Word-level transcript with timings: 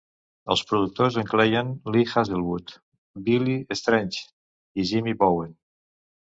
Els 0.53 0.61
productors 0.69 1.17
incloïen 1.21 1.69
Lee 1.95 2.07
Hazlewood, 2.13 2.73
Billy 3.29 3.59
Strange 3.81 4.25
i 4.85 4.89
Jimmy 4.95 5.15
Bowen. 5.23 5.55